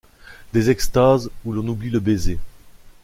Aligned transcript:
Des 0.53 0.71
extases 0.71 1.29
où 1.45 1.53
l’on 1.53 1.67
oublie 1.67 1.91
le 1.91 1.99
baiser. 1.99 2.39